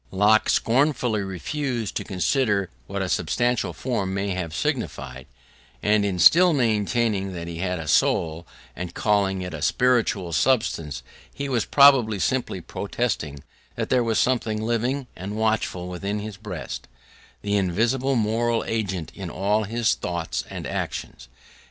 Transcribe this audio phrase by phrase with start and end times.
[0.09, 5.27] Locke scornfully refused to consider what a substantial form may have signified;
[5.83, 11.03] and in still maintaining that he had a soul, and calling it a spiritual substance,
[11.31, 13.43] he was probably simply protesting
[13.75, 16.87] that there was something living and watchful within his breast,
[17.43, 21.27] the invisible moral agent in all his thoughts and actions.